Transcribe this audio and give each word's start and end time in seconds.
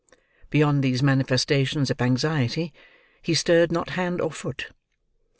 Beyond 0.49 0.83
these 0.83 1.03
manifestations 1.03 1.91
of 1.91 2.01
anxiety, 2.01 2.73
he 3.21 3.35
stirred 3.35 3.71
not 3.71 3.91
hand 3.91 4.19
or 4.19 4.31
foot. 4.31 4.69